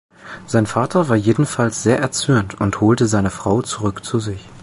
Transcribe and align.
Sein 0.47 0.65
Vater 0.65 1.09
war 1.09 1.15
jedenfalls 1.15 1.83
sehr 1.83 1.99
erzürnt 1.99 2.59
und 2.59 2.81
holte 2.81 3.05
seine 3.05 3.29
Frau 3.29 3.61
zurück 3.61 4.03
zu 4.03 4.17
sich. 4.19 4.43